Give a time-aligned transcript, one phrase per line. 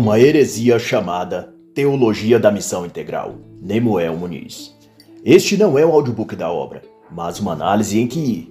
[0.00, 4.74] uma heresia chamada Teologia da Missão Integral, Nemuel Muniz.
[5.22, 6.80] Este não é o audiobook da obra,
[7.12, 8.50] mas uma análise em que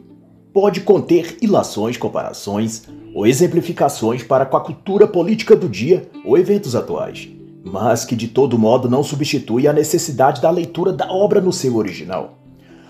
[0.53, 2.83] pode conter ilações, comparações
[3.15, 7.27] ou exemplificações para com a cultura política do dia ou eventos atuais,
[7.63, 11.77] mas que de todo modo não substitui a necessidade da leitura da obra no seu
[11.77, 12.37] original.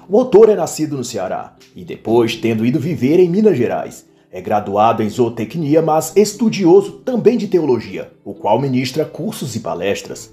[0.09, 4.39] O autor é nascido no Ceará e depois, tendo ido viver em Minas Gerais, é
[4.39, 10.31] graduado em zootecnia, mas estudioso também de teologia, o qual ministra cursos e palestras.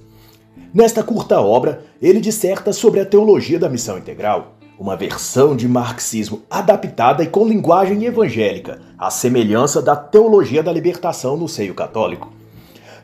[0.72, 6.42] Nesta curta obra, ele disserta sobre a teologia da missão integral, uma versão de marxismo
[6.50, 12.30] adaptada e com linguagem evangélica, à semelhança da teologia da libertação no seio católico.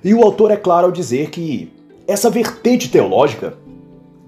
[0.04, 1.73] E o autor é claro ao dizer que
[2.06, 3.54] essa vertente teológica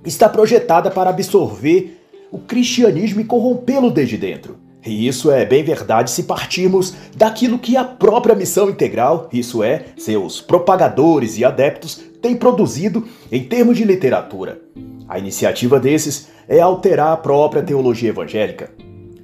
[0.06, 4.63] está projetada para absorver o cristianismo e corrompê-lo desde dentro.
[4.84, 9.86] E isso é bem verdade se partirmos daquilo que a própria missão integral, isso é,
[9.96, 14.60] seus propagadores e adeptos, têm produzido em termos de literatura.
[15.08, 18.70] A iniciativa desses é alterar a própria teologia evangélica,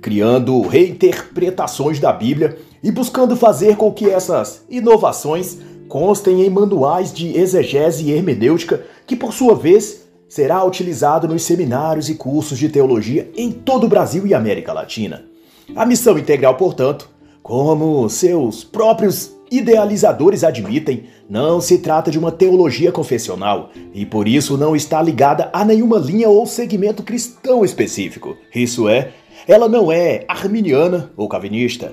[0.00, 5.58] criando reinterpretações da Bíblia e buscando fazer com que essas inovações
[5.89, 12.08] constem em manuais de exegese e hermenêutica, que por sua vez será utilizado nos seminários
[12.08, 15.30] e cursos de teologia em todo o Brasil e América Latina.
[15.74, 17.08] A missão integral, portanto,
[17.42, 24.56] como seus próprios idealizadores admitem, não se trata de uma teologia confessional e por isso
[24.56, 28.36] não está ligada a nenhuma linha ou segmento cristão específico.
[28.54, 29.12] Isso é,
[29.46, 31.92] ela não é arminiana ou calvinista,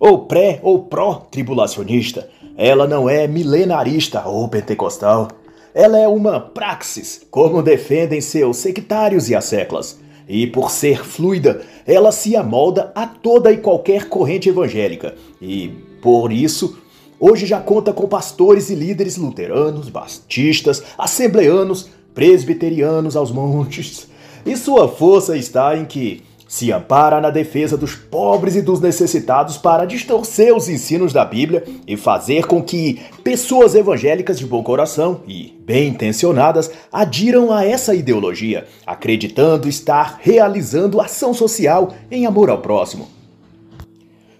[0.00, 2.28] ou pré ou pró-tribulacionista.
[2.56, 5.28] Ela não é milenarista ou pentecostal.
[5.74, 9.98] Ela é uma praxis, como defendem seus sectários e asseclas
[10.28, 15.14] e por ser fluida, ela se amolda a toda e qualquer corrente evangélica.
[15.40, 15.68] E
[16.02, 16.78] por isso,
[17.18, 24.08] hoje já conta com pastores e líderes luteranos, batistas, assembleanos, presbiterianos aos montes.
[24.44, 29.58] E sua força está em que se ampara na defesa dos pobres e dos necessitados
[29.58, 35.20] para distorcer os ensinos da Bíblia e fazer com que pessoas evangélicas de bom coração
[35.28, 42.62] e bem intencionadas adiram a essa ideologia, acreditando estar realizando ação social em amor ao
[42.62, 43.06] próximo.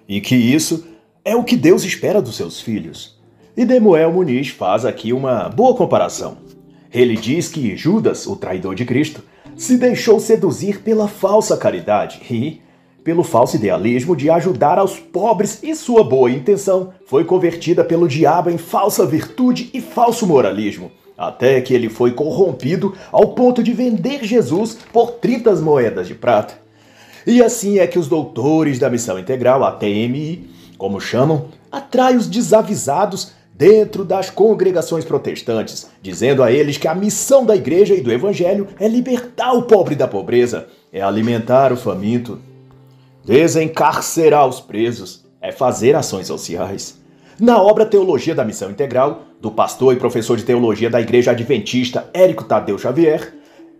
[0.08, 0.86] E que isso
[1.22, 3.19] é o que Deus espera dos seus filhos.
[3.54, 6.38] E Demuel Muniz faz aqui uma boa comparação.
[6.90, 9.22] Ele diz que Judas, o traidor de Cristo,
[9.58, 12.62] se deixou seduzir pela falsa caridade e,
[13.02, 18.50] pelo falso idealismo de ajudar aos pobres e sua boa intenção foi convertida pelo diabo
[18.50, 24.24] em falsa virtude e falso moralismo, até que ele foi corrompido ao ponto de vender
[24.24, 26.54] Jesus por 30 moedas de prata.
[27.26, 30.48] E assim é que os doutores da missão integral, a TMI,
[30.78, 37.44] como chamam, atrai os desavisados dentro das congregações protestantes, dizendo a eles que a missão
[37.44, 42.38] da igreja e do evangelho é libertar o pobre da pobreza, é alimentar o faminto,
[43.24, 47.00] desencarcerar os presos, é fazer ações sociais.
[47.38, 52.08] Na obra Teologia da Missão Integral, do pastor e professor de teologia da Igreja Adventista
[52.14, 53.34] Érico Tadeu Xavier,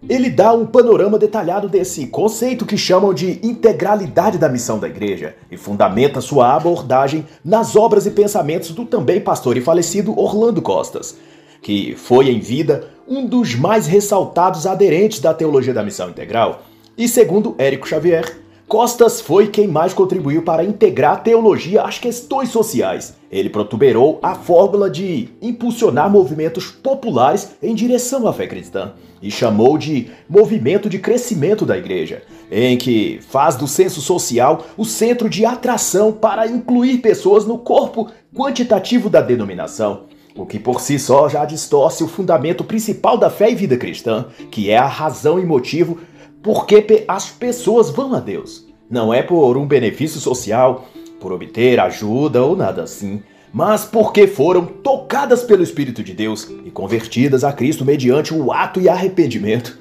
[0.07, 5.35] ele dá um panorama detalhado desse conceito que chamam de integralidade da missão da igreja
[5.51, 11.17] e fundamenta sua abordagem nas obras e pensamentos do também pastor e falecido Orlando Costas,
[11.61, 16.63] que foi em vida um dos mais ressaltados aderentes da teologia da missão integral.
[16.97, 18.39] E segundo Érico Xavier,
[18.69, 23.15] Costas foi quem mais contribuiu para integrar a teologia às questões sociais.
[23.33, 28.93] Ele protuberou a fórmula de impulsionar movimentos populares em direção à fé cristã
[29.23, 34.85] e chamou de movimento de crescimento da igreja, em que faz do senso social o
[34.85, 40.03] centro de atração para incluir pessoas no corpo quantitativo da denominação.
[40.39, 44.27] O que por si só já distorce o fundamento principal da fé e vida cristã,
[44.53, 45.99] que é a razão e motivo
[46.43, 48.67] porque as pessoas vão a Deus.
[48.91, 50.89] Não é por um benefício social,
[51.21, 53.23] por obter ajuda ou nada assim,
[53.53, 58.81] mas porque foram tocadas pelo Espírito de Deus e convertidas a Cristo mediante o ato
[58.81, 59.79] e arrependimento.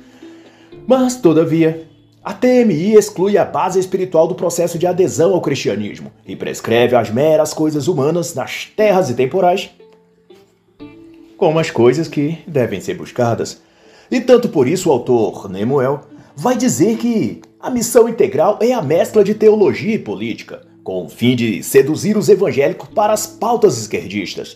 [0.85, 1.87] Mas, todavia,
[2.23, 7.09] a TMI exclui a base espiritual do processo de adesão ao cristianismo e prescreve as
[7.09, 9.69] meras coisas humanas nas terras e temporais
[11.37, 13.61] como as coisas que devem ser buscadas.
[14.09, 16.01] E tanto por isso o autor Nemuel
[16.39, 21.09] vai dizer que a missão integral é a mescla de teologia e política, com o
[21.09, 24.55] fim de seduzir os evangélicos para as pautas esquerdistas.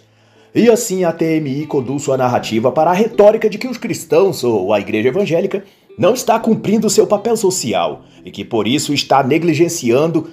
[0.53, 4.71] E assim a TMI conduz sua narrativa para a retórica de que os cristãos ou
[4.71, 5.63] a igreja evangélica
[5.97, 10.29] não está cumprindo seu papel social e que por isso está negligenciando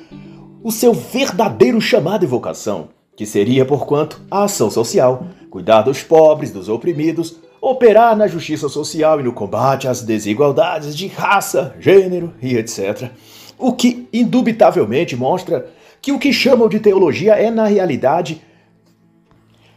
[0.62, 6.50] o seu verdadeiro chamado e vocação, que seria, porquanto, a ação social, cuidar dos pobres,
[6.50, 7.38] dos oprimidos,
[7.70, 13.11] operar na justiça social e no combate às desigualdades de raça, gênero e etc.
[13.59, 15.70] O que indubitavelmente mostra
[16.00, 18.43] que o que chamam de teologia é, na realidade,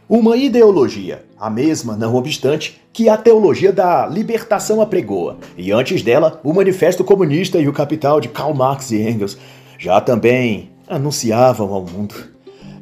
[0.08, 6.40] uma ideologia, a mesma, não obstante, que a teologia da libertação apregoa, e antes dela,
[6.44, 9.38] o Manifesto Comunista e o Capital de Karl Marx e Engels
[9.78, 12.14] já também anunciavam ao mundo.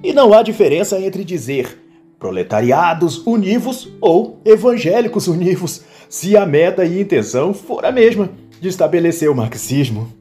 [0.02, 1.79] E não há diferença entre dizer
[2.20, 8.28] proletariados univos ou evangélicos univos, se a meta e intenção for a mesma
[8.60, 10.12] de estabelecer o marxismo.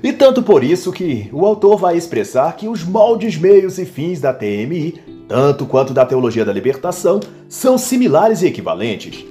[0.00, 4.20] E tanto por isso que o autor vai expressar que os moldes, meios e fins
[4.20, 9.24] da TMI, tanto quanto da teologia da libertação, são similares e equivalentes.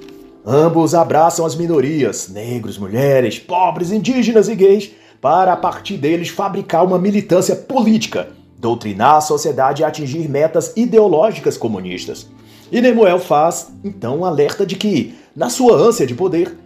[0.44, 4.90] Ambos abraçam as minorias, negros, mulheres, pobres, indígenas e gays,
[5.22, 8.28] para a partir deles fabricar uma militância política,
[8.64, 12.26] doutrinar a sociedade e atingir metas ideológicas comunistas.
[12.72, 16.56] E Nemuel faz, então, alerta de que, na sua ânsia de poder,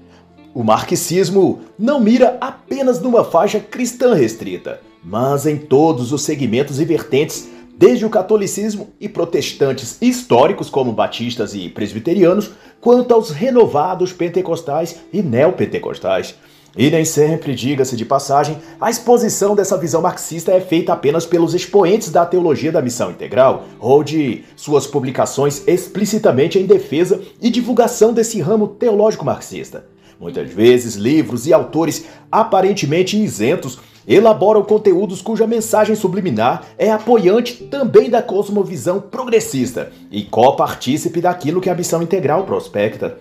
[0.54, 6.84] o marxismo não mira apenas numa faixa cristã restrita, mas em todos os segmentos e
[6.84, 15.00] vertentes, desde o catolicismo e protestantes históricos como batistas e presbiterianos, quanto aos renovados pentecostais
[15.12, 16.36] e neopentecostais.
[16.78, 21.52] E nem sempre, diga-se de passagem, a exposição dessa visão marxista é feita apenas pelos
[21.52, 28.12] expoentes da teologia da missão integral ou de suas publicações explicitamente em defesa e divulgação
[28.12, 29.86] desse ramo teológico marxista.
[30.20, 38.08] Muitas vezes, livros e autores aparentemente isentos elaboram conteúdos cuja mensagem subliminar é apoiante também
[38.08, 43.18] da cosmovisão progressista e copartícipe daquilo que a missão integral prospecta.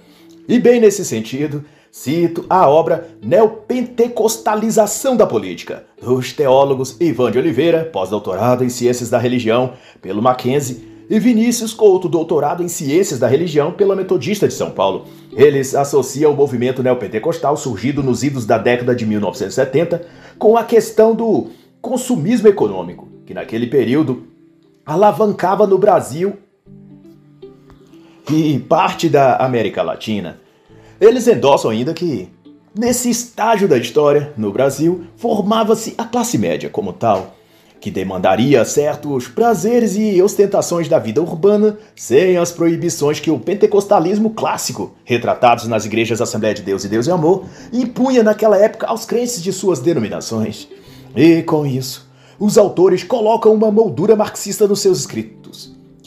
[0.47, 7.85] E bem nesse sentido, cito a obra Neopentecostalização da Política, dos teólogos Ivan de Oliveira,
[7.85, 13.71] pós-doutorado em Ciências da Religião pelo Mackenzie, e Vinícius Couto, doutorado em Ciências da Religião
[13.71, 15.05] pela Metodista de São Paulo.
[15.31, 20.05] Eles associam o movimento neopentecostal surgido nos idos da década de 1970
[20.37, 21.47] com a questão do
[21.81, 24.23] consumismo econômico, que naquele período
[24.85, 26.33] alavancava no Brasil
[28.29, 30.39] e parte da América Latina.
[30.99, 32.29] Eles endossam ainda que,
[32.77, 37.37] nesse estágio da história, no Brasil, formava-se a classe média como tal
[37.79, 44.31] que demandaria certos prazeres e ostentações da vida urbana sem as proibições que o pentecostalismo
[44.31, 49.05] clássico, retratados nas igrejas Assembleia de Deus e Deus e Amor, impunha naquela época aos
[49.05, 50.67] crentes de suas denominações.
[51.15, 52.09] E com isso,
[52.39, 55.36] os autores colocam uma moldura marxista nos seus escritos,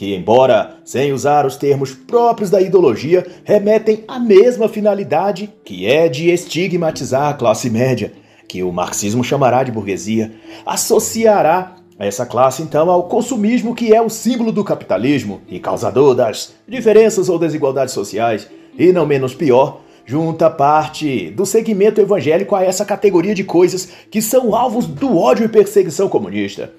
[0.01, 6.09] que, embora sem usar os termos próprios da ideologia, remetem à mesma finalidade, que é
[6.09, 8.11] de estigmatizar a classe média
[8.47, 10.33] que o marxismo chamará de burguesia,
[10.65, 16.51] associará essa classe então ao consumismo que é o símbolo do capitalismo e causador das
[16.67, 22.83] diferenças ou desigualdades sociais, e não menos pior, junta parte do segmento evangélico a essa
[22.83, 26.73] categoria de coisas que são alvos do ódio e perseguição comunista,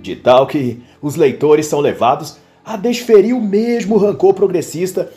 [0.00, 5.10] de tal que os leitores são levados a desferir o mesmo rancor progressista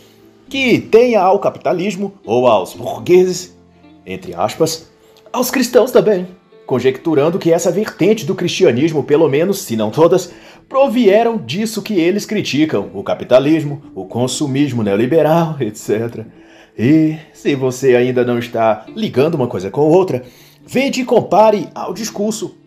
[0.48, 3.58] que tenha ao capitalismo ou aos burgueses,
[4.06, 4.90] entre aspas,
[5.34, 6.30] aos cristãos também,
[6.66, 10.32] conjecturando que essa vertente do cristianismo, pelo menos, se não todas,
[10.70, 16.26] provieram disso que eles criticam: o capitalismo, o consumismo neoliberal, etc.
[16.80, 20.24] E se você ainda não está ligando uma coisa com outra,
[20.66, 22.61] veja e compare ao discurso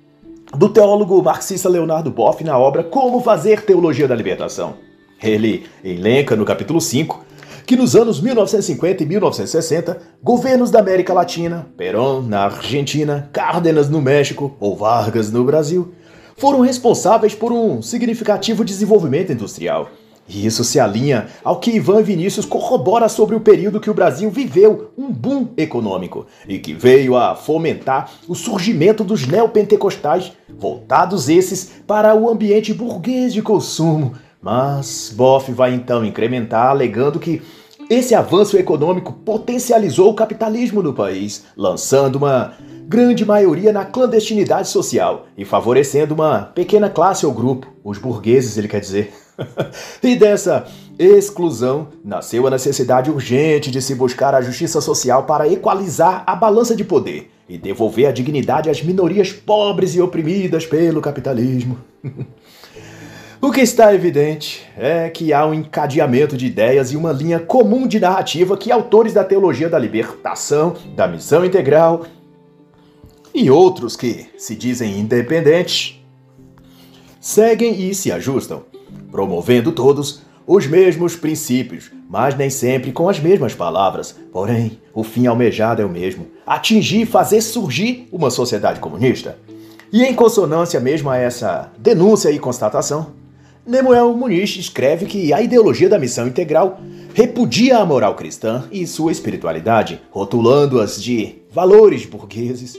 [0.57, 4.75] do teólogo marxista Leonardo Boff na obra Como Fazer Teologia da Libertação.
[5.23, 7.25] Ele elenca no capítulo 5
[7.67, 14.03] que nos anos 1950 e 1960, governos da América Latina, Perón na Argentina, Cárdenas no
[14.03, 15.95] México ou Vargas no Brasil,
[16.37, 19.89] foram responsáveis por um significativo desenvolvimento industrial.
[20.27, 24.31] E isso se alinha ao que Ivan Vinícius corrobora sobre o período que o Brasil
[24.31, 31.73] viveu um boom econômico e que veio a fomentar o surgimento dos neopentecostais, voltados esses
[31.87, 37.43] para o ambiente burguês de consumo, mas Boff vai então incrementar, alegando que
[37.89, 42.55] esse avanço econômico potencializou o capitalismo no país, lançando uma
[42.87, 48.69] grande maioria na clandestinidade social e favorecendo uma pequena classe ou grupo, os burgueses, ele
[48.69, 49.24] quer dizer.
[50.03, 50.67] e dessa
[50.99, 56.75] exclusão nasceu a necessidade urgente de se buscar a justiça social para equalizar a balança
[56.77, 61.79] de poder e devolver a dignidade às minorias pobres e oprimidas pelo capitalismo.
[63.41, 67.87] O que está evidente é que há um encadeamento de ideias e uma linha comum
[67.87, 72.07] de narrativa que autores da teologia da libertação, da missão integral
[73.35, 76.03] e outros que se dizem independentes
[77.25, 78.65] seguem e se ajustam.
[79.11, 84.15] promovendo todos os mesmos princípios, mas nem sempre com as mesmas palavras.
[84.31, 89.39] Porém, o fim almejado é o mesmo: atingir e fazer surgir uma sociedade comunista.
[89.91, 93.13] E em consonância mesmo a essa denúncia e constatação,
[93.67, 96.79] Nemuel Muniz escreve que a ideologia da missão integral
[97.15, 102.77] repudia a moral cristã e sua espiritualidade, rotulando-as de valores burgueses,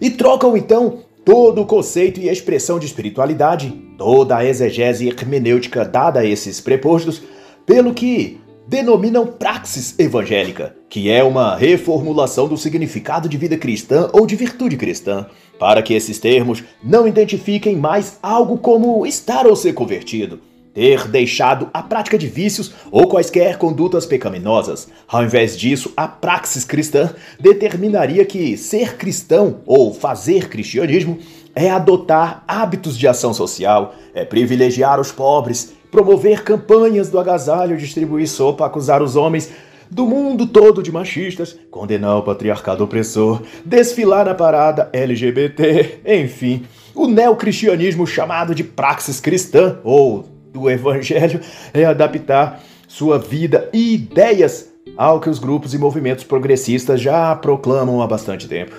[0.00, 6.20] e trocam então todo o conceito e expressão de espiritualidade, toda a exegese hermenêutica dada
[6.20, 7.22] a esses prepostos,
[7.66, 14.26] pelo que denominam praxis evangélica, que é uma reformulação do significado de vida cristã ou
[14.26, 15.26] de virtude cristã,
[15.58, 20.40] para que esses termos não identifiquem mais algo como estar ou ser convertido,
[20.80, 24.88] ter deixado a prática de vícios ou quaisquer condutas pecaminosas.
[25.06, 31.18] Ao invés disso, a praxis cristã determinaria que ser cristão ou fazer cristianismo
[31.54, 38.26] é adotar hábitos de ação social, é privilegiar os pobres, promover campanhas do agasalho, distribuir
[38.26, 39.50] sopa, acusar os homens
[39.90, 47.06] do mundo todo de machistas, condenar o patriarcado opressor, desfilar na parada LGBT, enfim, o
[47.06, 51.40] neocristianismo chamado de praxis cristã ou do Evangelho
[51.72, 58.02] é adaptar sua vida e ideias ao que os grupos e movimentos progressistas já proclamam
[58.02, 58.74] há bastante tempo.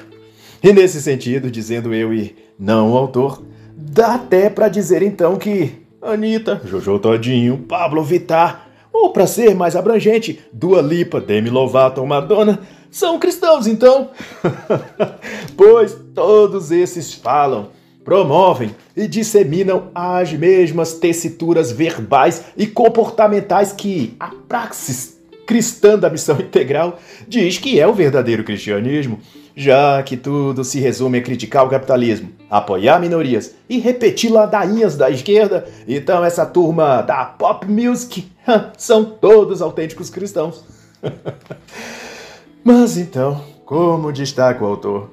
[0.63, 3.41] E nesse sentido, dizendo eu e não o autor,
[3.75, 9.75] dá até para dizer então que Anitta, Jojo Todinho, Pablo Vittar, ou para ser mais
[9.75, 12.59] abrangente, Dua Lipa, Demi Lovato ou Madonna,
[12.89, 14.09] são cristãos então?
[15.55, 17.69] pois todos esses falam
[18.11, 26.37] promovem e disseminam as mesmas tessituras verbais e comportamentais que a praxis cristã da missão
[26.37, 29.17] integral diz que é o verdadeiro cristianismo,
[29.55, 35.09] já que tudo se resume a criticar o capitalismo, apoiar minorias e repetir ladainhas da
[35.09, 38.29] esquerda, então essa turma da pop music
[38.77, 40.65] são todos autênticos cristãos.
[42.61, 45.11] Mas então, como destaca o autor,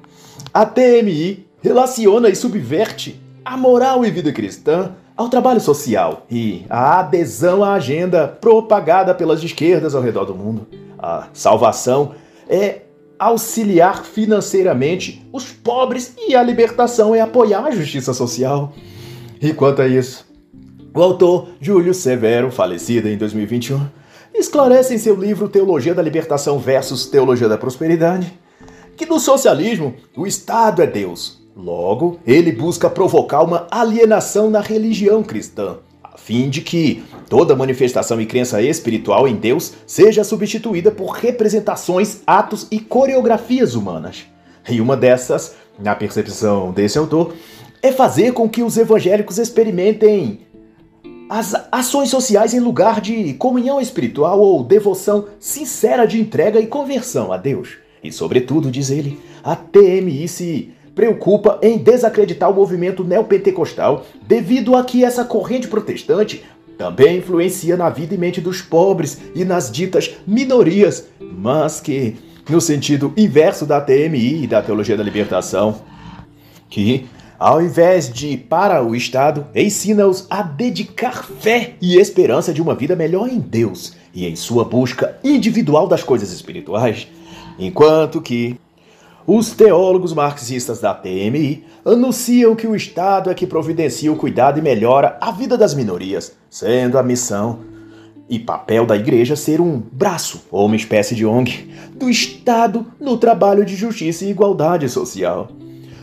[0.53, 6.99] a TMI relaciona e subverte a moral e vida cristã ao trabalho social e à
[6.99, 10.67] adesão à agenda propagada pelas esquerdas ao redor do mundo.
[10.97, 12.13] A salvação
[12.47, 12.81] é
[13.17, 18.71] auxiliar financeiramente os pobres e a libertação é apoiar a justiça social.
[19.41, 20.25] E quanto a isso,
[20.93, 23.85] o autor Júlio Severo, falecido em 2021,
[24.33, 28.31] esclarece em seu livro Teologia da Libertação versus Teologia da Prosperidade
[28.95, 35.23] que no socialismo o Estado é Deus Logo, ele busca provocar uma alienação na religião
[35.23, 41.09] cristã, a fim de que toda manifestação e crença espiritual em Deus seja substituída por
[41.11, 44.25] representações, atos e coreografias humanas.
[44.69, 47.33] E uma dessas, na percepção desse autor,
[47.81, 50.41] é fazer com que os evangélicos experimentem
[51.29, 57.31] as ações sociais em lugar de comunhão espiritual ou devoção sincera de entrega e conversão
[57.31, 57.77] a Deus.
[58.03, 64.83] E, sobretudo, diz ele, a TMI se preocupa em desacreditar o movimento neopentecostal devido a
[64.83, 66.43] que essa corrente protestante
[66.77, 72.17] também influencia na vida e mente dos pobres e nas ditas minorias, mas que,
[72.49, 75.81] no sentido inverso da TMI e da teologia da libertação,
[76.69, 77.07] que,
[77.39, 82.93] ao invés de para o Estado, ensina-os a dedicar fé e esperança de uma vida
[82.93, 87.07] melhor em Deus e em sua busca individual das coisas espirituais,
[87.57, 88.59] enquanto que
[89.31, 94.61] os teólogos marxistas da TMI anunciam que o Estado é que providencia o cuidado e
[94.61, 97.59] melhora a vida das minorias, sendo a missão
[98.27, 103.17] e papel da igreja ser um braço ou uma espécie de ONG do Estado no
[103.17, 105.49] trabalho de justiça e igualdade social.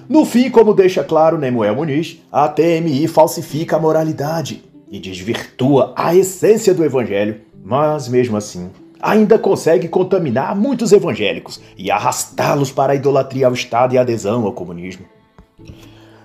[0.08, 6.14] No fim, como deixa claro Nemuel Muniz, a TMI falsifica a moralidade e desvirtua a
[6.14, 12.96] essência do evangelho, mas mesmo assim ainda consegue contaminar muitos evangélicos e arrastá-los para a
[12.96, 15.06] idolatria ao Estado e adesão ao comunismo.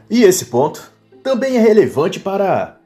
[0.09, 0.91] E esse ponto
[1.23, 2.77] também é relevante para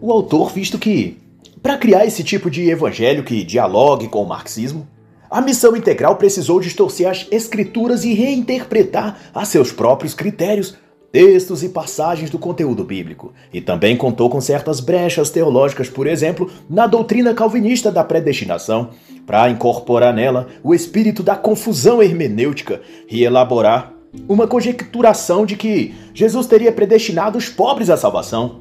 [0.00, 1.18] o autor, visto que,
[1.62, 4.86] para criar esse tipo de evangelho que dialogue com o marxismo,
[5.30, 10.76] a missão integral precisou distorcer as escrituras e reinterpretar a seus próprios critérios
[11.16, 16.50] textos e passagens do conteúdo bíblico, e também contou com certas brechas teológicas, por exemplo,
[16.68, 18.90] na doutrina calvinista da predestinação,
[19.24, 23.94] para incorporar nela o espírito da confusão hermenêutica e elaborar
[24.28, 28.60] uma conjecturação de que Jesus teria predestinado os pobres à salvação.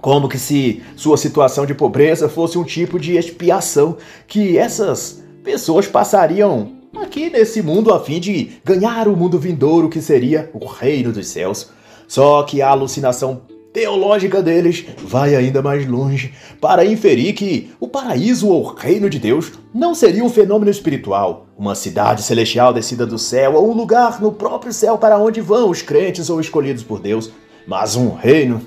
[0.00, 5.86] Como que se sua situação de pobreza fosse um tipo de expiação que essas pessoas
[5.86, 11.12] passariam aqui nesse mundo a fim de ganhar o mundo vindouro que seria o reino
[11.12, 11.75] dos céus.
[12.08, 18.48] Só que a alucinação teológica deles vai ainda mais longe para inferir que o paraíso
[18.48, 23.54] ou reino de Deus não seria um fenômeno espiritual, uma cidade celestial descida do céu
[23.54, 27.30] ou um lugar no próprio céu para onde vão os crentes ou escolhidos por Deus,
[27.66, 28.62] mas um reino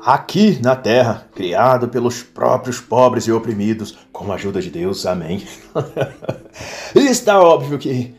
[0.00, 5.04] aqui na terra, criado pelos próprios pobres e oprimidos, com a ajuda de Deus.
[5.06, 5.44] Amém.
[6.94, 8.14] e está óbvio que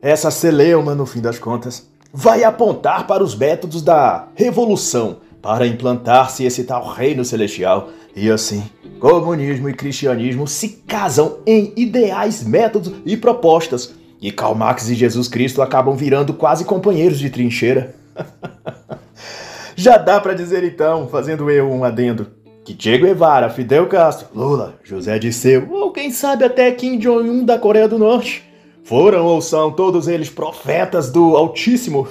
[0.00, 6.44] essa celeuma, no fim das contas, vai apontar para os métodos da revolução para implantar-se
[6.44, 7.90] esse tal reino celestial.
[8.14, 8.62] E assim,
[9.00, 13.92] comunismo e cristianismo se casam em ideais, métodos e propostas.
[14.22, 17.96] E Karl Marx e Jesus Cristo acabam virando quase companheiros de trincheira.
[19.74, 22.28] Já dá para dizer então, fazendo eu um adendo,
[22.64, 27.58] que Che Guevara, Fidel Castro, Lula, José Disseu, ou quem sabe até Kim Jong-un da
[27.58, 28.44] Coreia do Norte,
[28.84, 32.06] foram ou são todos eles profetas do Altíssimo?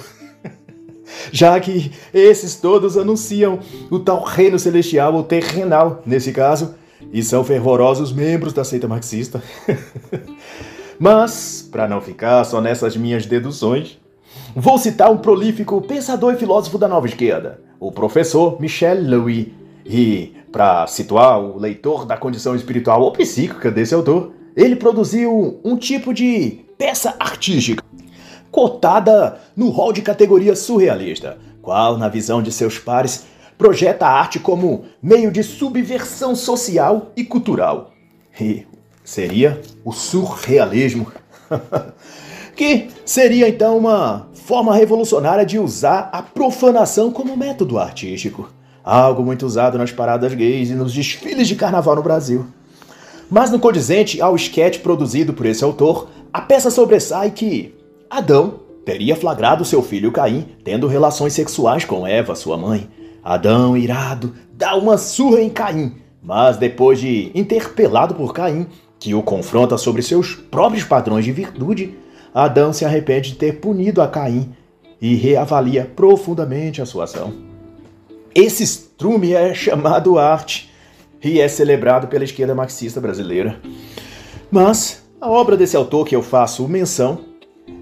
[1.30, 6.74] Já que esses todos anunciam o tal reino celestial ou terrenal, nesse caso,
[7.12, 9.42] e são fervorosos membros da seita marxista.
[10.98, 13.98] Mas, para não ficar só nessas minhas deduções,
[14.54, 19.48] vou citar um prolífico pensador e filósofo da nova esquerda, o professor Michel Louis.
[19.86, 25.76] E, para situar o leitor da condição espiritual ou psíquica desse autor, ele produziu um
[25.76, 27.84] tipo de peça artística
[28.50, 33.24] cotada no hall de categoria surrealista, qual, na visão de seus pares,
[33.58, 37.90] projeta a arte como meio de subversão social e cultural.
[38.40, 38.64] E
[39.02, 41.10] seria o surrealismo.
[42.54, 48.48] que seria então uma forma revolucionária de usar a profanação como método artístico.
[48.84, 52.46] Algo muito usado nas paradas gays e nos desfiles de carnaval no Brasil.
[53.28, 57.76] Mas no condizente ao esquete produzido por esse autor, a peça sobressai que
[58.10, 62.90] Adão teria flagrado seu filho Caim tendo relações sexuais com Eva, sua mãe.
[63.22, 68.66] Adão, irado, dá uma surra em Caim, mas depois de interpelado por Caim,
[68.98, 71.96] que o confronta sobre seus próprios padrões de virtude,
[72.34, 74.52] Adão se arrepende de ter punido a Caim
[75.00, 77.32] e reavalia profundamente a sua ação.
[78.34, 80.68] Esse estrume é chamado arte
[81.22, 83.60] e é celebrado pela esquerda marxista brasileira.
[84.50, 87.20] Mas a obra desse autor que eu faço menção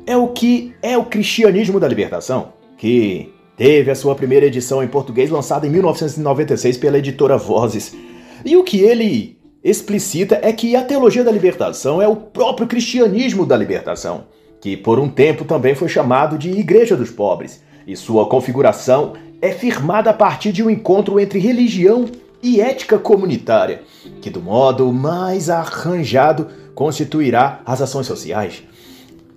[0.06, 4.86] é o que é o Cristianismo da Libertação, que teve a sua primeira edição em
[4.86, 7.96] português lançada em 1996 pela editora Vozes.
[8.44, 13.44] E o que ele explicita é que a teologia da libertação é o próprio cristianismo
[13.44, 14.26] da libertação,
[14.60, 19.50] que por um tempo também foi chamado de Igreja dos Pobres, e sua configuração é
[19.50, 22.04] firmada a partir de um encontro entre religião
[22.42, 23.82] e ética comunitária,
[24.20, 28.64] que do modo mais arranjado constituirá as ações sociais.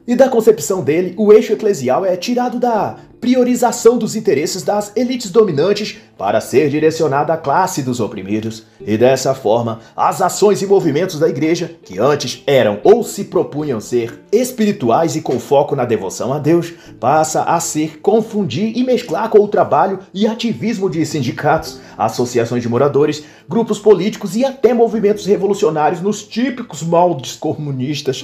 [0.08, 5.32] E da concepção dele, o eixo eclesial é tirado da priorização dos interesses das elites
[5.32, 8.68] dominantes para ser direcionado à classe dos oprimidos.
[8.80, 13.82] E dessa forma, as ações e movimentos da igreja, que antes eram ou se propunham
[13.82, 19.28] ser espirituais e com foco na devoção a Deus, passa a ser confundir e mesclar
[19.30, 25.26] com o trabalho e ativismo de sindicatos, associações de moradores, grupos políticos e até movimentos
[25.26, 28.24] revolucionários nos típicos moldes comunistas.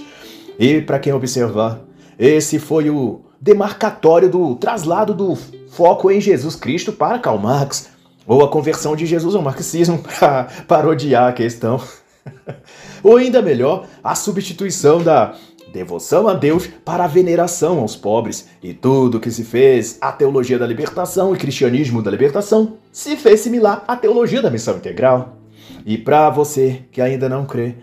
[0.59, 1.81] E para quem observar,
[2.17, 5.35] esse foi o demarcatório do traslado do
[5.69, 7.89] foco em Jesus Cristo para Karl Marx,
[8.27, 11.81] ou a conversão de Jesus ao marxismo para parodiar a questão.
[13.03, 15.33] ou ainda melhor, a substituição da
[15.73, 18.47] devoção a Deus para a veneração aos pobres.
[18.61, 23.39] E tudo que se fez a teologia da libertação e cristianismo da libertação se fez
[23.39, 25.37] similar à teologia da missão integral.
[25.85, 27.75] E para você que ainda não crê,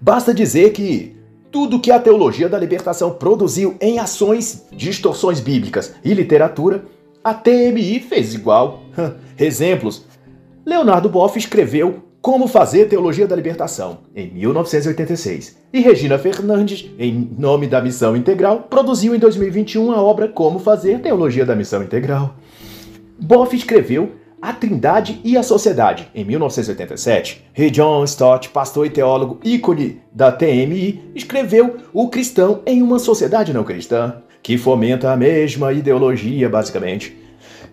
[0.00, 1.16] basta dizer que
[1.52, 6.86] tudo que a teologia da libertação produziu em ações, distorções bíblicas e literatura,
[7.22, 8.82] a TMI fez igual.
[9.38, 10.06] Exemplos:
[10.64, 17.66] Leonardo Boff escreveu Como Fazer Teologia da Libertação, em 1986, e Regina Fernandes, em nome
[17.66, 22.34] da Missão Integral, produziu em 2021 a obra Como Fazer Teologia da Missão Integral.
[23.20, 24.12] Boff escreveu
[24.42, 27.44] a Trindade e a Sociedade, em 1987.
[27.56, 33.52] E John Stott, pastor e teólogo ícone da TMI, escreveu O Cristão em uma Sociedade
[33.52, 37.16] Não Cristã, que fomenta a mesma ideologia, basicamente.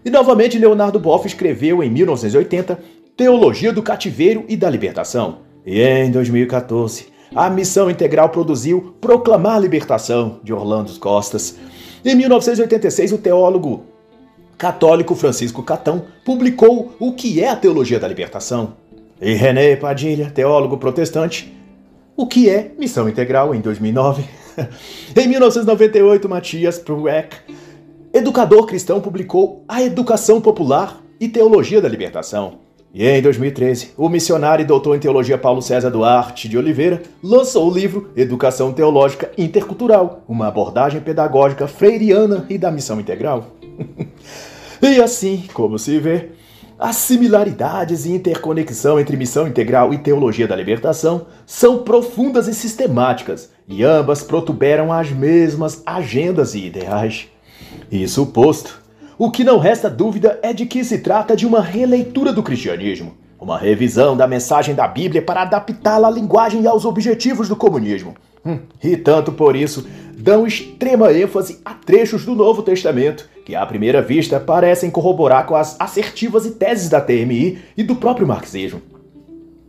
[0.05, 2.79] E novamente Leonardo Boff escreveu em 1980
[3.17, 5.39] Teologia do Cativeiro e da Libertação.
[5.65, 11.58] E em 2014, a Missão Integral produziu Proclamar a Libertação, de Orlando Costas.
[12.05, 13.86] Em 1986, o teólogo
[14.59, 18.73] católico Francisco Catão publicou O que é a Teologia da Libertação.
[19.21, 21.51] E René Padilha, teólogo protestante,
[22.15, 24.23] O que é Missão Integral, em 2009.
[25.15, 27.37] em 1998, Matias Prueck,
[28.13, 32.59] educador cristão, publicou A Educação Popular, e Teologia da Libertação.
[32.93, 37.69] E em 2013, o missionário e doutor em teologia Paulo César Duarte de Oliveira lançou
[37.69, 43.47] o livro Educação Teológica Intercultural, uma abordagem pedagógica freiriana e da missão integral.
[44.81, 46.29] e assim, como se vê,
[46.79, 53.49] as similaridades e interconexão entre missão integral e teologia da libertação são profundas e sistemáticas,
[53.67, 57.27] e ambas protuberam as mesmas agendas e ideais.
[57.91, 58.81] Isso posto,
[59.17, 63.17] o que não resta dúvida é de que se trata de uma releitura do cristianismo,
[63.37, 68.15] uma revisão da mensagem da Bíblia para adaptá-la à linguagem e aos objetivos do comunismo.
[68.45, 69.85] Hum, e tanto por isso,
[70.19, 75.55] dão extrema ênfase a trechos do Novo Testamento, que à primeira vista parecem corroborar com
[75.55, 78.82] as assertivas e teses da TMI e do próprio marxismo.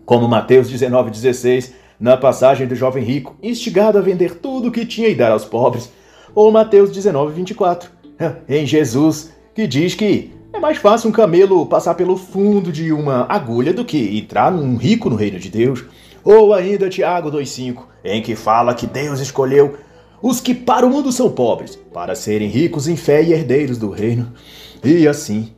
[0.05, 5.09] Como Mateus 19,16, na passagem do jovem rico, instigado a vender tudo o que tinha
[5.09, 5.89] e dar aos pobres,
[6.35, 7.85] ou Mateus 19,24,
[8.49, 13.25] em Jesus, que diz que é mais fácil um camelo passar pelo fundo de uma
[13.29, 15.85] agulha do que entrar num rico no reino de Deus.
[16.25, 19.79] Ou ainda Tiago 2,5, em que fala que Deus escolheu
[20.23, 23.91] os que para o mundo são pobres, para serem ricos em fé e herdeiros do
[23.91, 24.33] reino.
[24.85, 25.51] E assim,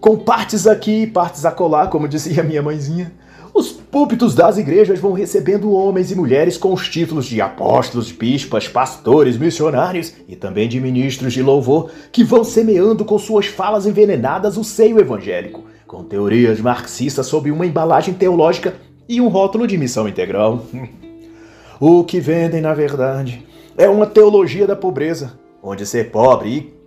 [0.00, 3.12] com partes aqui e partes acolá, como dizia minha mãezinha,
[3.52, 8.68] os púlpitos das igrejas vão recebendo homens e mulheres com os títulos de apóstolos, bispas,
[8.68, 14.56] pastores, missionários e também de ministros de louvor, que vão semeando com suas falas envenenadas
[14.56, 18.74] o seio evangélico, com teorias marxistas sob uma embalagem teológica
[19.08, 20.64] e um rótulo de missão integral.
[21.80, 23.44] o que vendem, na verdade,
[23.76, 26.80] é uma teologia da pobreza, onde ser pobre e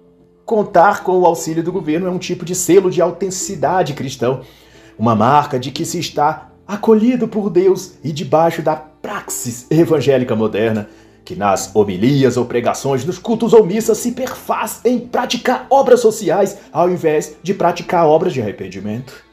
[0.45, 4.41] contar com o auxílio do governo é um tipo de selo de autenticidade cristão,
[4.97, 10.89] uma marca de que se está acolhido por Deus e debaixo da praxis evangélica moderna,
[11.25, 16.57] que nas homilias ou pregações, nos cultos ou missas se perfaz em praticar obras sociais
[16.71, 19.23] ao invés de praticar obras de arrependimento.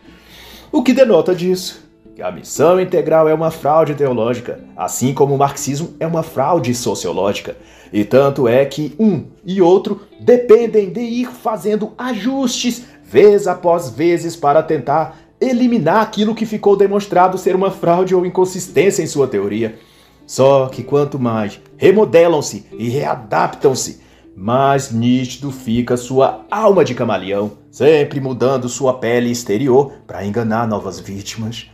[0.70, 1.89] O que denota disso?
[2.20, 6.74] Que a missão integral é uma fraude teológica, assim como o marxismo é uma fraude
[6.74, 7.56] sociológica.
[7.90, 14.36] E tanto é que um e outro dependem de ir fazendo ajustes vez após vezes
[14.36, 19.78] para tentar eliminar aquilo que ficou demonstrado ser uma fraude ou inconsistência em sua teoria.
[20.26, 24.02] Só que quanto mais remodelam-se e readaptam-se,
[24.36, 31.00] mais nítido fica sua alma de camaleão, sempre mudando sua pele exterior para enganar novas
[31.00, 31.70] vítimas.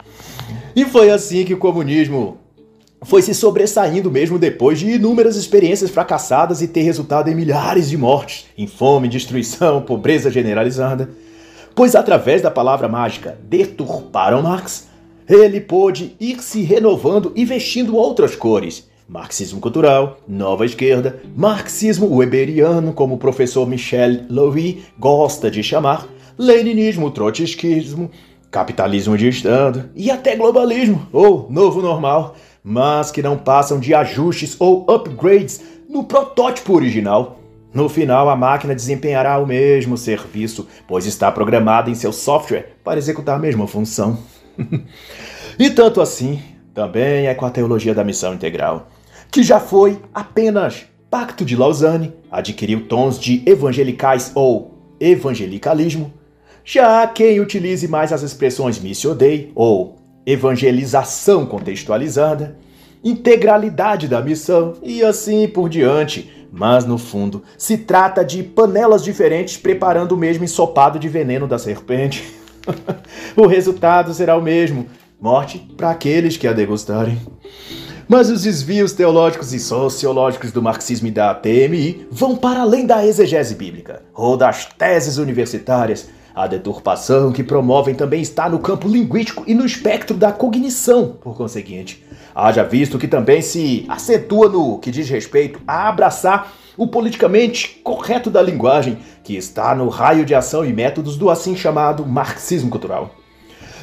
[0.74, 2.38] E foi assim que o comunismo
[3.02, 7.96] foi se sobressaindo mesmo depois de inúmeras experiências fracassadas e ter resultado em milhares de
[7.96, 11.08] mortes, em fome, destruição, pobreza generalizada
[11.76, 14.88] pois através da palavra mágica deturparam Marx,
[15.28, 18.88] ele pôde ir se renovando e vestindo outras cores.
[19.06, 27.10] Marxismo cultural, nova esquerda, marxismo weberiano, como o professor Michel Louis gosta de chamar, leninismo,
[27.10, 28.10] trotskismo,
[28.50, 34.56] capitalismo de Estado e até globalismo, ou novo normal, mas que não passam de ajustes
[34.58, 37.40] ou upgrades no protótipo original.
[37.72, 42.98] No final, a máquina desempenhará o mesmo serviço, pois está programada em seu software para
[42.98, 44.18] executar a mesma função.
[45.58, 46.40] e tanto assim,
[46.72, 48.88] também é com a teologia da missão integral,
[49.30, 56.12] que já foi apenas Pacto de Lausanne, adquiriu tons de evangelicais ou evangelicalismo,
[56.68, 62.58] já quem utilize mais as expressões missio dei ou evangelização contextualizada,
[63.04, 69.56] integralidade da missão e assim por diante, mas no fundo, se trata de panelas diferentes
[69.56, 72.34] preparando o mesmo ensopado de veneno da serpente.
[73.36, 74.86] o resultado será o mesmo:
[75.20, 77.16] morte para aqueles que a degustarem.
[78.08, 83.06] Mas os desvios teológicos e sociológicos do marxismo e da TMI vão para além da
[83.06, 86.15] exegese bíblica ou das teses universitárias.
[86.36, 91.34] A deturpação que promovem também está no campo linguístico e no espectro da cognição, por
[91.34, 92.04] conseguinte.
[92.34, 98.28] Haja visto que também se acentua no que diz respeito a abraçar o politicamente correto
[98.28, 103.14] da linguagem, que está no raio de ação e métodos do assim chamado marxismo cultural.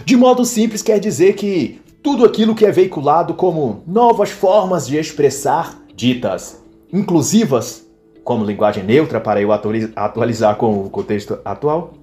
[0.05, 4.95] De modo simples, quer dizer que tudo aquilo que é veiculado como novas formas de
[4.95, 6.61] expressar, ditas
[6.93, 7.83] inclusivas,
[8.23, 12.02] como linguagem neutra para eu atualizar com o contexto atual,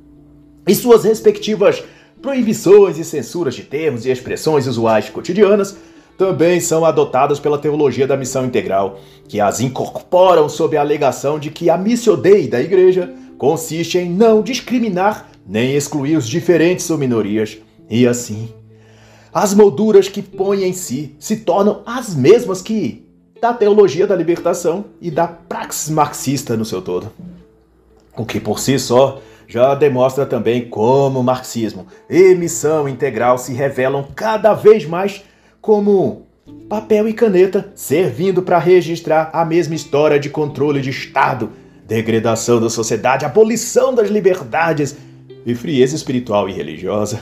[0.66, 1.83] e suas respectivas
[2.20, 5.77] proibições e censuras de termos e expressões usuais cotidianas,
[6.18, 11.51] também são adotadas pela teologia da missão integral, que as incorporam sob a alegação de
[11.51, 16.99] que a missio dei da igreja consiste em não discriminar nem excluir os diferentes ou
[16.99, 18.53] minorias, e assim,
[19.33, 23.07] as molduras que põe em si se tornam as mesmas que
[23.40, 27.11] da teologia da libertação e da praxis marxista no seu todo.
[28.16, 33.52] O que por si só já demonstra também como o marxismo e missão integral se
[33.52, 35.24] revelam cada vez mais
[35.60, 36.22] como
[36.68, 41.50] papel e caneta servindo para registrar a mesma história de controle de Estado,
[41.84, 44.96] degradação da sociedade, abolição das liberdades
[45.44, 47.20] e frieza espiritual e religiosa.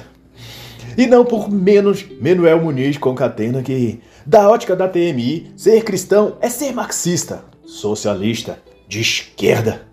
[0.99, 6.51] E não por menos, Manuel Muniz concatena que, da ótica da TMI, ser cristão é
[6.51, 9.88] ser marxista, socialista, de esquerda.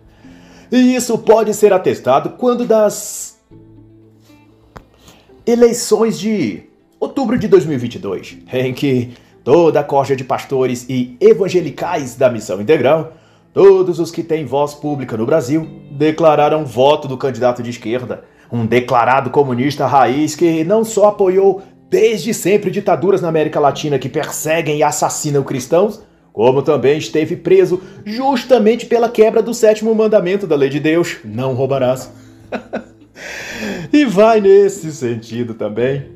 [0.75, 3.39] E isso pode ser atestado quando das
[5.47, 6.63] eleições de
[6.99, 13.13] outubro de 2022, em que toda a corja de pastores e evangelicais da Missão Integral,
[13.53, 18.65] todos os que têm voz pública no Brasil, declararam voto do candidato de esquerda, um
[18.65, 24.79] declarado comunista raiz que não só apoiou desde sempre ditaduras na América Latina que perseguem
[24.79, 26.03] e assassinam cristãos,
[26.35, 31.53] como também esteve preso justamente pela quebra do sétimo mandamento da lei de Deus: não
[31.53, 32.11] roubarás.
[33.93, 36.07] e vai nesse sentido também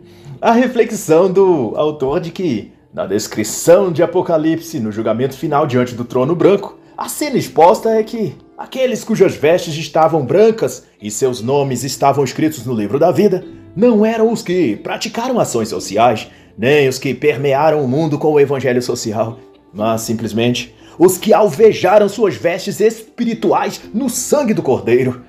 [0.41, 6.03] a reflexão do autor de que, na descrição de Apocalipse, no julgamento final diante do
[6.03, 11.85] trono branco, a cena exposta é que aqueles cujas vestes estavam brancas e seus nomes
[11.85, 16.27] estavam escritos no livro da vida não eram os que praticaram ações sociais,
[16.57, 19.39] nem os que permearam o mundo com o evangelho social,
[19.73, 25.21] mas simplesmente os que alvejaram suas vestes espirituais no sangue do Cordeiro.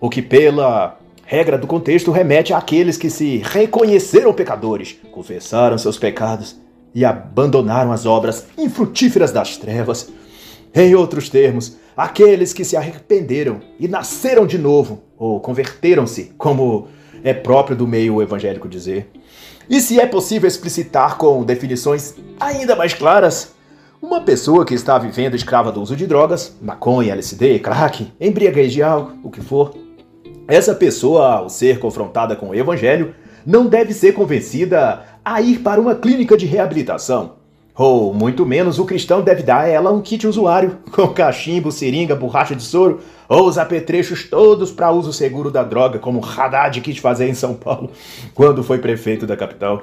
[0.00, 6.60] O que, pela regra do contexto, remete àqueles que se reconheceram pecadores, confessaram seus pecados
[6.94, 10.10] e abandonaram as obras infrutíferas das trevas.
[10.74, 16.88] Em outros termos, aqueles que se arrependeram e nasceram de novo, ou converteram-se, como
[17.22, 19.10] é próprio do meio evangélico dizer.
[19.70, 23.53] E se é possível explicitar com definições ainda mais claras,
[24.04, 28.82] uma pessoa que está vivendo escrava do uso de drogas, maconha, LSD, crack, embriaguez de
[28.82, 29.74] álcool, o que for,
[30.46, 33.14] essa pessoa, ao ser confrontada com o evangelho,
[33.46, 37.36] não deve ser convencida a ir para uma clínica de reabilitação.
[37.74, 42.14] Ou, muito menos, o cristão deve dar a ela um kit usuário, com cachimbo, seringa,
[42.14, 46.98] borracha de soro, ou os apetrechos todos para uso seguro da droga, como Haddad quis
[46.98, 47.90] fazer em São Paulo,
[48.34, 49.82] quando foi prefeito da capital.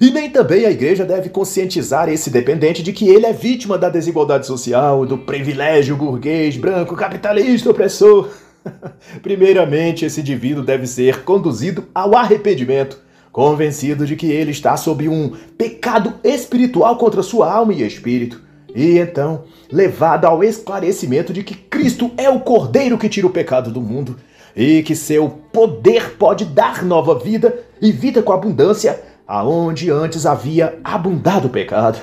[0.00, 3.90] E nem também a igreja deve conscientizar esse dependente de que ele é vítima da
[3.90, 8.30] desigualdade social, do privilégio burguês, branco, capitalista, opressor.
[9.22, 12.98] Primeiramente, esse indivíduo deve ser conduzido ao arrependimento,
[13.30, 18.40] convencido de que ele está sob um pecado espiritual contra sua alma e espírito,
[18.74, 23.70] e então levado ao esclarecimento de que Cristo é o Cordeiro que tira o pecado
[23.70, 24.16] do mundo
[24.56, 30.80] e que seu poder pode dar nova vida e vida com abundância aonde antes havia
[30.82, 32.00] abundado o pecado.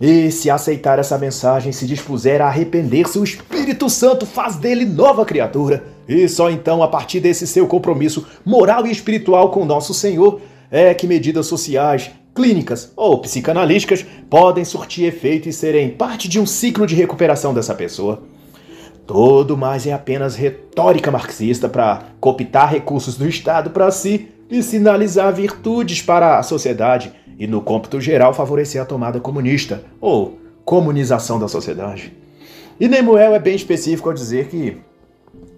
[0.00, 5.24] E se aceitar essa mensagem, se dispuser a arrepender-se, o Espírito Santo faz dele nova
[5.24, 5.82] criatura.
[6.08, 10.40] E só então, a partir desse seu compromisso moral e espiritual com nosso Senhor,
[10.70, 16.46] é que medidas sociais, clínicas ou psicanalísticas podem surtir efeito e serem parte de um
[16.46, 18.22] ciclo de recuperação dessa pessoa.
[19.08, 25.32] Todo mais é apenas retórica marxista para cooptar recursos do Estado para si e sinalizar
[25.32, 31.48] virtudes para a sociedade e, no cômputo geral, favorecer a tomada comunista ou comunização da
[31.48, 32.12] sociedade.
[32.78, 34.76] E Nemuel é bem específico ao dizer que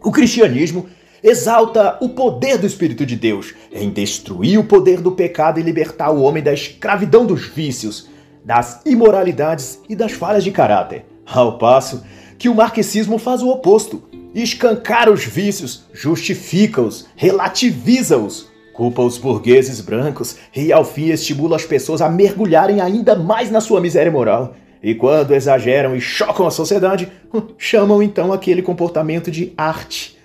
[0.02, 0.86] o cristianismo
[1.22, 6.10] exalta o poder do Espírito de Deus em destruir o poder do pecado e libertar
[6.10, 8.08] o homem da escravidão dos vícios,
[8.44, 12.04] das imoralidades e das falhas de caráter, ao passo
[12.38, 14.02] que o marxismo faz o oposto,
[14.34, 22.02] escancara os vícios, justifica-os, relativiza-os, culpa os burgueses brancos e ao fim estimula as pessoas
[22.02, 24.54] a mergulharem ainda mais na sua miséria moral.
[24.82, 27.10] E quando exageram e chocam a sociedade,
[27.56, 30.18] chamam então aquele comportamento de arte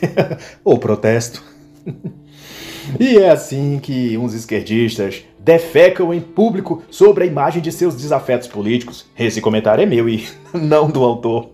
[0.64, 1.44] ou protesto.
[2.98, 8.48] e é assim que uns esquerdistas defecam em público sobre a imagem de seus desafetos
[8.48, 9.04] políticos.
[9.18, 11.50] Esse comentário é meu e não do autor.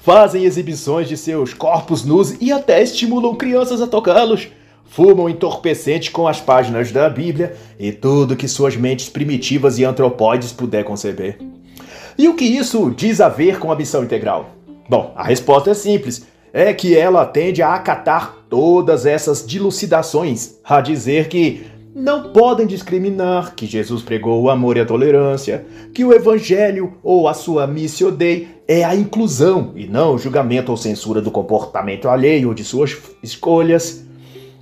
[0.00, 4.48] Fazem exibições de seus corpos nus e até estimulam crianças a tocá-los
[4.90, 10.52] fumam entorpecente com as páginas da Bíblia e tudo que suas mentes primitivas e antropóides
[10.52, 11.38] puder conceber.
[12.18, 14.50] E o que isso diz a ver com a missão integral?
[14.88, 16.26] Bom, a resposta é simples.
[16.52, 23.54] É que ela tende a acatar todas essas dilucidações, a dizer que não podem discriminar,
[23.54, 28.10] que Jesus pregou o amor e a tolerância, que o evangelho ou a sua missio
[28.10, 32.64] dei é a inclusão e não o julgamento ou censura do comportamento alheio ou de
[32.64, 34.09] suas escolhas.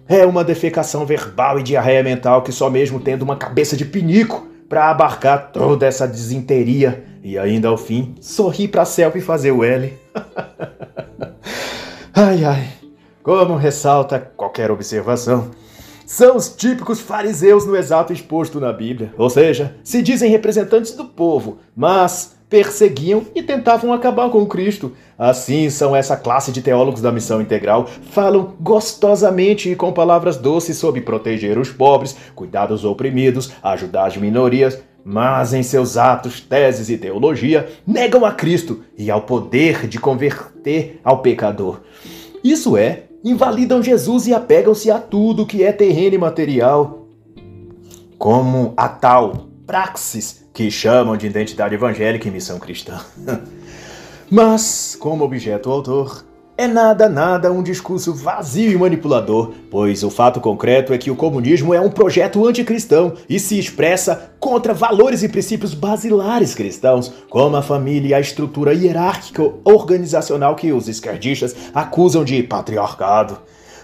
[0.09, 4.49] É uma defecação verbal e diarreia mental que só mesmo tendo uma cabeça de pinico
[4.67, 9.63] para abarcar toda essa desinteria e ainda ao fim sorrir para selfie e fazer o
[9.63, 9.93] L.
[12.15, 12.69] ai ai.
[13.23, 15.51] como ressalta qualquer observação,
[16.09, 21.05] são os típicos fariseus no exato exposto na Bíblia, ou seja, se dizem representantes do
[21.05, 24.93] povo, mas perseguiam e tentavam acabar com Cristo.
[25.19, 30.79] Assim são essa classe de teólogos da missão integral, falam gostosamente e com palavras doces
[30.79, 36.89] sobre proteger os pobres, cuidar dos oprimidos, ajudar as minorias, mas em seus atos, teses
[36.89, 41.83] e teologia negam a Cristo e ao poder de converter ao pecador.
[42.43, 47.07] Isso é, invalidam Jesus e apegam-se a tudo que é terreno e material,
[48.19, 53.01] como a tal praxis que chamam de identidade evangélica e missão cristã.
[54.31, 56.25] Mas, como objeto o autor,
[56.59, 61.15] é nada, nada um discurso vazio e manipulador, pois o fato concreto é que o
[61.15, 67.55] comunismo é um projeto anticristão e se expressa contra valores e princípios basilares cristãos, como
[67.55, 73.39] a família e a estrutura hierárquica organizacional que os esquerdistas acusam de patriarcado.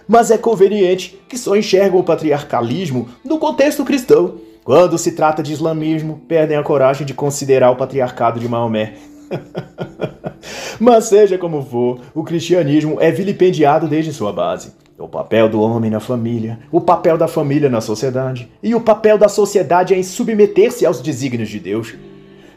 [0.09, 4.35] Mas é conveniente que só enxergam o patriarcalismo no contexto cristão
[4.65, 8.95] quando se trata de islamismo, perdem a coragem de considerar o patriarcado de Maomé.
[10.79, 14.73] Mas seja como for, o cristianismo é vilipendiado desde sua base.
[14.99, 19.19] O papel do homem na família, o papel da família na sociedade e o papel
[19.19, 21.95] da sociedade é em submeter-se aos desígnios de Deus.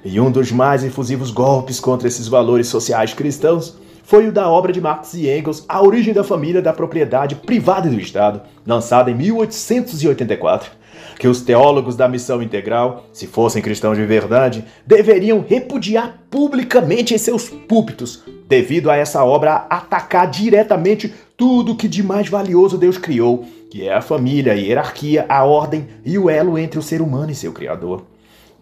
[0.06, 4.72] E um dos mais efusivos golpes contra esses valores sociais cristãos foi o da obra
[4.72, 9.12] de Marx e Engels, A Origem da Família da Propriedade Privada e do Estado, lançada
[9.12, 10.77] em 1884
[11.18, 17.18] que os teólogos da missão integral, se fossem cristãos de verdade, deveriam repudiar publicamente em
[17.18, 23.46] seus púlpitos, devido a essa obra atacar diretamente tudo que de mais valioso Deus criou,
[23.70, 27.32] que é a família, a hierarquia, a ordem e o elo entre o ser humano
[27.32, 28.04] e seu Criador.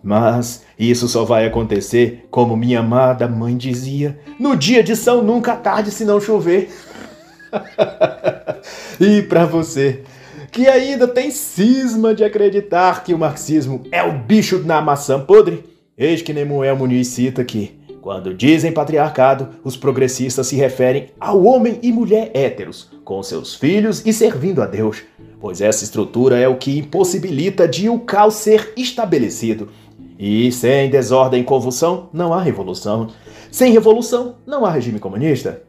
[0.04, 5.56] Mas isso só vai acontecer, como minha amada mãe dizia, no dia de São Nunca
[5.56, 6.70] Tarde se não chover.
[9.00, 10.04] e para você,
[10.56, 15.66] que ainda tem cisma de acreditar que o marxismo é o bicho na maçã podre,
[15.98, 21.78] eis que Nemuel Muniz cita que, quando dizem patriarcado, os progressistas se referem ao homem
[21.84, 25.04] e mulher héteros, com seus filhos e servindo a Deus,
[25.42, 29.68] pois essa estrutura é o que impossibilita de o caos ser estabelecido.
[30.18, 33.10] E sem desordem e convulsão, não há revolução.
[33.52, 35.64] Sem revolução, não há regime comunista.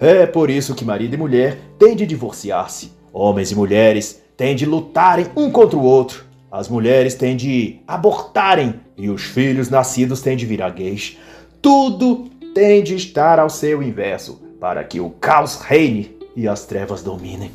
[0.00, 2.92] É por isso que marido e mulher têm de divorciar-se.
[3.12, 6.24] Homens e mulheres têm de lutarem um contra o outro.
[6.50, 11.16] As mulheres têm de abortarem e os filhos nascidos têm de virar gays.
[11.60, 17.02] Tudo tem de estar ao seu inverso para que o caos reine e as trevas
[17.02, 17.50] dominem.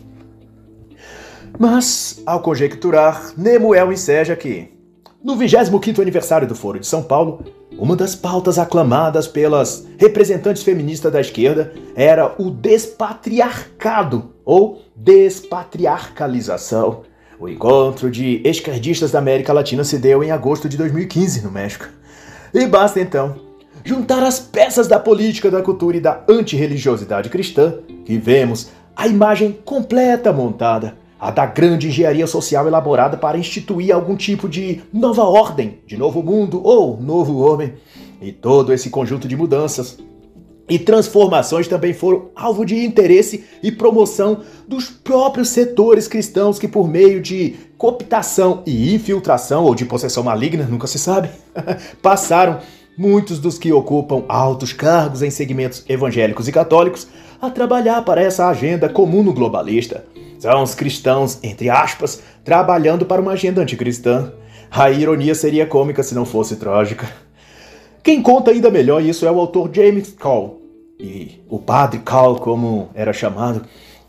[1.60, 4.70] Mas, ao conjecturar, Nemuel enseja que,
[5.24, 7.44] no 25º aniversário do Foro de São Paulo,
[7.78, 17.04] uma das pautas aclamadas pelas representantes feministas da esquerda era o despatriarcado ou despatriarcalização.
[17.40, 21.86] O encontro de esquerdistas da América Latina se deu em agosto de 2015 no México.
[22.52, 23.36] E basta então
[23.84, 29.56] juntar as peças da política, da cultura e da antirreligiosidade cristã que vemos a imagem
[29.64, 35.80] completa montada a da grande engenharia social elaborada para instituir algum tipo de nova ordem,
[35.86, 37.74] de novo mundo ou novo homem.
[38.22, 39.98] E todo esse conjunto de mudanças
[40.70, 46.88] e transformações também foram alvo de interesse e promoção dos próprios setores cristãos que, por
[46.90, 51.30] meio de cooptação e infiltração, ou de possessão maligna, nunca se sabe,
[52.02, 52.60] passaram
[52.98, 57.08] muitos dos que ocupam altos cargos em segmentos evangélicos e católicos
[57.42, 60.04] a trabalhar para essa agenda comum no globalista.
[60.40, 64.34] São os cristãos, entre aspas, trabalhando para uma agenda anticristã.
[64.70, 67.08] A ironia seria cômica se não fosse trágica.
[68.04, 70.57] Quem conta ainda melhor isso é o autor James Cole.
[71.00, 73.62] E o padre Cole, como era chamado,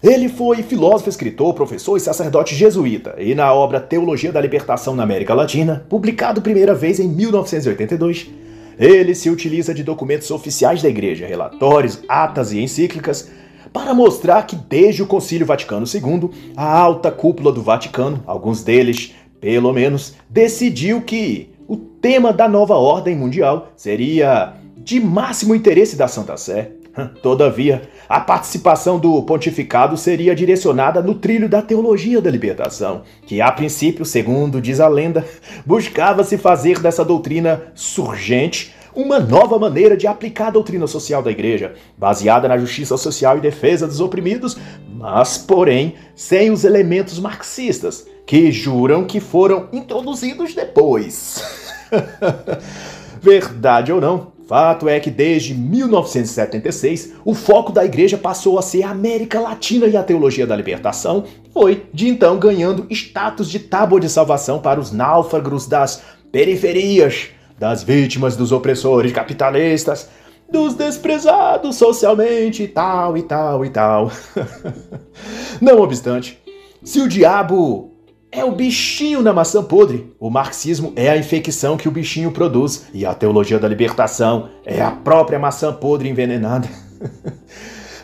[0.03, 5.03] ele foi filósofo, escritor, professor e sacerdote jesuíta, e na obra Teologia da Libertação na
[5.03, 8.31] América Latina, publicado primeira vez em 1982,
[8.79, 13.29] ele se utiliza de documentos oficiais da Igreja, relatórios, atas e encíclicas,
[13.73, 19.15] para mostrar que desde o Concílio Vaticano II, a alta cúpula do Vaticano, alguns deles,
[19.41, 26.09] pelo menos, decidiu que o tema da nova ordem mundial seria de máximo interesse da
[26.09, 26.71] Santa Sé.
[27.23, 33.51] Todavia, a participação do pontificado seria direcionada no trilho da teologia da libertação, que a
[33.53, 35.25] princípio, segundo diz a lenda,
[35.65, 41.31] buscava se fazer dessa doutrina surgente uma nova maneira de aplicar a doutrina social da
[41.31, 44.57] igreja, baseada na justiça social e defesa dos oprimidos,
[44.93, 51.43] mas, porém, sem os elementos marxistas, que juram que foram introduzidos depois.
[53.23, 58.83] Verdade ou não, Fato é que desde 1976 o foco da igreja passou a ser
[58.83, 64.01] a América Latina e a teologia da libertação foi, de então, ganhando status de tábua
[64.01, 67.29] de salvação para os náufragos das periferias,
[67.59, 70.09] das vítimas dos opressores capitalistas,
[70.51, 74.11] dos desprezados socialmente e tal e tal e tal.
[75.61, 76.39] Não obstante,
[76.83, 77.93] se o diabo
[78.31, 80.13] é o bichinho na maçã podre.
[80.21, 82.87] O marxismo é a infecção que o bichinho produz.
[82.93, 86.69] E a teologia da libertação é a própria maçã podre envenenada.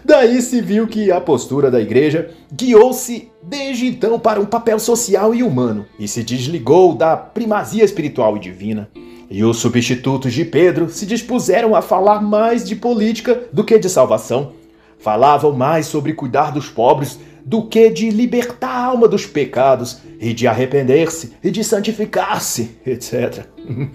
[0.05, 5.35] Daí se viu que a postura da igreja guiou-se desde então para um papel social
[5.35, 8.91] e humano e se desligou da primazia espiritual e divina.
[9.31, 13.89] E os substitutos de Pedro se dispuseram a falar mais de política do que de
[13.89, 14.53] salvação.
[14.99, 20.33] Falavam mais sobre cuidar dos pobres do que de libertar a alma dos pecados e
[20.33, 23.47] de arrepender-se e de santificar-se, etc.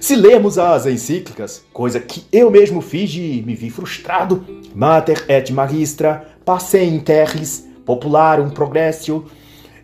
[0.00, 5.52] Se lermos as encíclicas, coisa que eu mesmo fiz e me vi frustrado, Mater et
[5.52, 9.26] Magistra, Passem in Terris, Popularum Progressio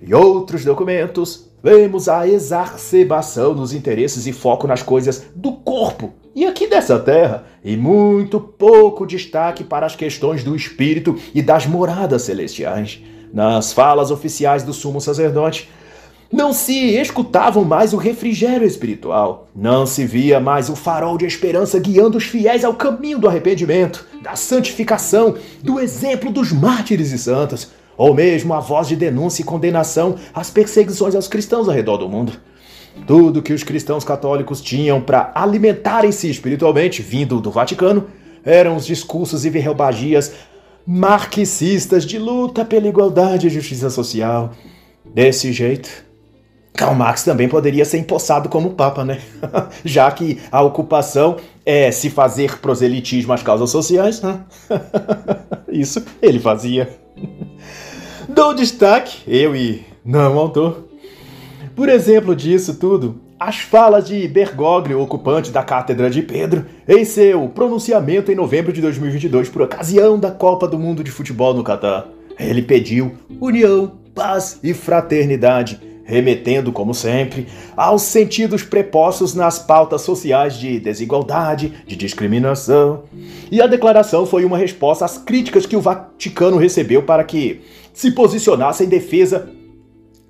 [0.01, 6.45] e outros documentos, vemos a exacerbação nos interesses e foco nas coisas do corpo e
[6.45, 12.23] aqui dessa terra, e muito pouco destaque para as questões do espírito e das moradas
[12.23, 13.01] celestiais.
[13.33, 15.71] Nas falas oficiais do sumo sacerdote,
[16.31, 21.81] não se escutavam mais o refrigério espiritual, não se via mais o farol de esperança
[21.81, 27.71] guiando os fiéis ao caminho do arrependimento, da santificação, do exemplo dos mártires e santos,
[27.97, 32.11] ou mesmo a voz de denúncia e condenação às perseguições aos cristãos ao redor do
[32.11, 32.35] mundo.
[33.05, 38.07] Tudo que os cristãos católicos tinham para alimentarem-se espiritualmente, vindo do Vaticano,
[38.45, 40.33] eram os discursos e verbagias
[40.87, 44.53] marxistas de luta pela igualdade e justiça social.
[45.05, 45.89] Desse jeito,
[46.73, 49.21] Karl Marx também poderia ser empossado como Papa, né?
[49.85, 54.21] Já que a ocupação é se fazer proselitismo às causas sociais.
[54.21, 54.41] Né?
[55.69, 56.89] Isso ele fazia.
[58.29, 60.86] Dou destaque, eu e não autor,
[61.77, 67.49] por exemplo disso tudo, as falas de Bergoglio, ocupante da Cátedra de Pedro, em seu
[67.51, 72.09] pronunciamento em novembro de 2022 por ocasião da Copa do Mundo de Futebol no Catar.
[72.39, 77.47] Ele pediu união, paz e fraternidade, remetendo, como sempre,
[77.77, 83.03] aos sentidos prepostos nas pautas sociais de desigualdade, de discriminação.
[83.51, 87.61] E a declaração foi uma resposta às críticas que o Vaticano recebeu para que
[87.93, 89.51] se posicionasse em defesa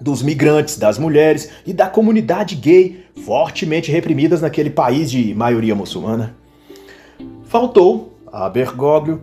[0.00, 6.36] dos migrantes, das mulheres e da comunidade gay fortemente reprimidas naquele país de maioria muçulmana.
[7.44, 9.22] Faltou a Bergoglio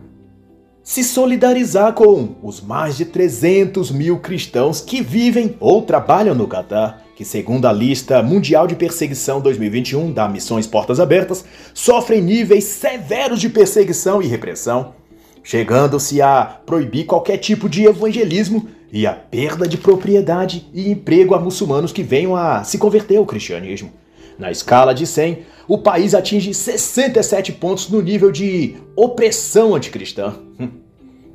[0.84, 7.01] se solidarizar com os mais de 300 mil cristãos que vivem ou trabalham no Catar,
[7.15, 13.39] que, segundo a lista mundial de perseguição 2021 da Missões Portas Abertas, sofrem níveis severos
[13.39, 14.93] de perseguição e repressão,
[15.41, 21.39] chegando-se a proibir qualquer tipo de evangelismo e a perda de propriedade e emprego a
[21.39, 23.91] muçulmanos que venham a se converter ao cristianismo.
[24.38, 30.36] Na escala de 100, o país atinge 67 pontos no nível de opressão anticristã.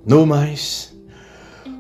[0.07, 0.97] No mais,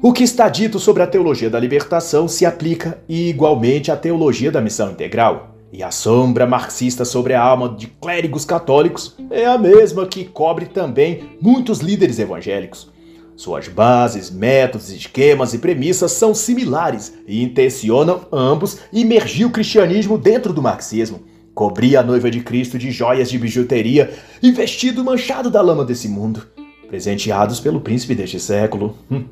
[0.02, 4.60] o que está dito sobre a teologia da libertação se aplica igualmente à teologia da
[4.60, 5.56] missão integral.
[5.72, 10.66] E a sombra marxista sobre a alma de clérigos católicos é a mesma que cobre
[10.66, 12.90] também muitos líderes evangélicos.
[13.38, 20.52] Suas bases, métodos, esquemas e premissas são similares e intencionam ambos imergir o cristianismo dentro
[20.52, 21.22] do marxismo,
[21.54, 24.12] cobrir a noiva de Cristo de joias de bijuteria
[24.42, 26.48] e vestido manchado da lama desse mundo,
[26.88, 28.98] presenteados pelo príncipe deste século.
[29.08, 29.26] Hum.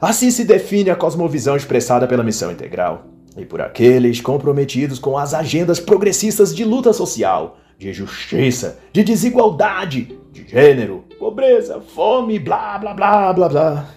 [0.00, 5.34] Assim se define a cosmovisão expressada pela missão integral, e por aqueles comprometidos com as
[5.34, 12.94] agendas progressistas de luta social, de justiça, de desigualdade, de gênero, pobreza, fome, blá blá
[12.94, 13.88] blá blá blá.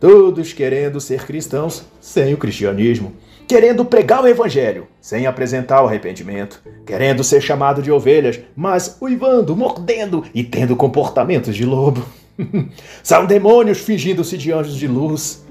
[0.00, 3.12] Todos querendo ser cristãos sem o cristianismo,
[3.46, 9.54] querendo pregar o evangelho sem apresentar o arrependimento, querendo ser chamado de ovelhas, mas uivando,
[9.54, 12.02] mordendo e tendo comportamentos de lobo.
[13.02, 15.44] São demônios fingindo-se de anjos de luz,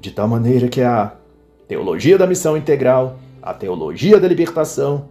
[0.00, 1.12] de tal maneira que a
[1.68, 5.08] teologia da missão integral, a teologia da libertação,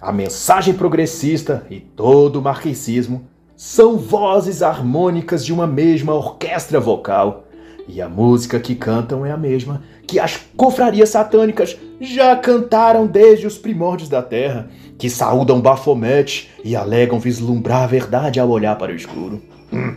[0.00, 3.30] a mensagem progressista e todo o marxismo
[3.64, 7.46] são vozes harmônicas de uma mesma orquestra vocal.
[7.86, 13.46] E a música que cantam é a mesma que as confrarias satânicas já cantaram desde
[13.46, 18.90] os primórdios da terra, que saúdam Bafomete e alegam vislumbrar a verdade ao olhar para
[18.90, 19.40] o escuro.
[19.72, 19.94] Hum.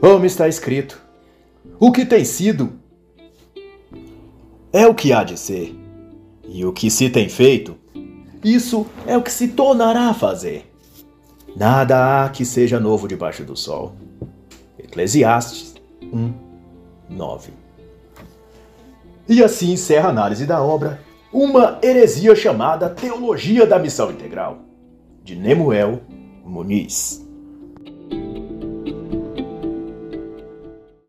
[0.00, 1.02] Como está escrito,
[1.80, 2.74] o que tem sido
[4.72, 5.74] é o que há de ser,
[6.48, 7.76] e o que se tem feito,
[8.44, 10.71] isso é o que se tornará a fazer.
[11.54, 13.94] Nada há que seja novo debaixo do sol.
[14.78, 16.32] Eclesiastes 1,
[17.10, 17.52] 9.
[19.28, 21.00] E assim encerra a análise da obra
[21.32, 24.58] Uma heresia chamada Teologia da Missão Integral,
[25.22, 26.00] de Nemuel
[26.44, 27.21] Muniz.